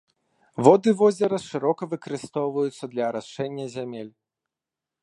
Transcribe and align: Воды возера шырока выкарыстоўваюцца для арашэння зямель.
Воды 0.67 0.89
возера 1.01 1.39
шырока 1.49 1.83
выкарыстоўваюцца 1.91 2.85
для 2.95 3.03
арашэння 3.11 3.65
зямель. 3.77 4.13